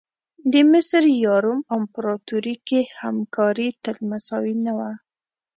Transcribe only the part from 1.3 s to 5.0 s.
روم امپراتوري کې همکاري تل مساوي نه وه.